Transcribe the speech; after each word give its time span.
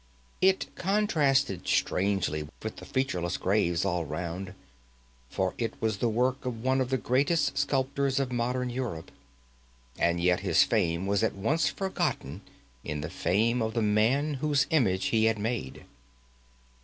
It 0.41 0.73
contrasted 0.75 1.67
strangely 1.67 2.47
with 2.63 2.77
the 2.77 2.85
featureless 2.85 3.37
graves 3.37 3.85
all 3.85 4.03
round, 4.03 4.55
for 5.29 5.53
it 5.59 5.79
was 5.79 5.97
the 5.99 6.09
work 6.09 6.43
of 6.43 6.63
one 6.63 6.81
of 6.81 6.89
the 6.89 6.97
greatest 6.97 7.55
sculptors 7.55 8.19
of 8.19 8.31
modern 8.31 8.71
Europe; 8.71 9.11
and 9.99 10.19
yet 10.19 10.39
his 10.39 10.63
fame 10.63 11.05
was 11.05 11.21
at 11.21 11.35
once 11.35 11.69
forgotten 11.69 12.41
in 12.83 13.01
the 13.01 13.11
fame 13.11 13.61
of 13.61 13.75
the 13.75 13.83
man 13.83 14.33
whose 14.41 14.65
image 14.71 15.05
he 15.13 15.25
had 15.25 15.37
made. 15.37 15.85